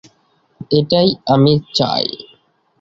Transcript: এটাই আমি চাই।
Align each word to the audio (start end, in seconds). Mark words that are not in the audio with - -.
এটাই 0.71 1.09
আমি 1.27 1.53
চাই। 1.73 2.05